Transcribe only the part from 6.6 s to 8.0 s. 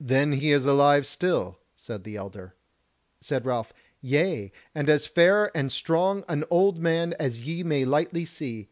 man as ye may